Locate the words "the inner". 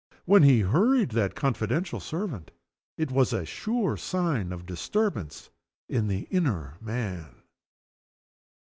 6.07-6.77